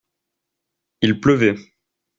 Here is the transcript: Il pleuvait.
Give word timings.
Il 1.01 1.19
pleuvait. 1.19 1.57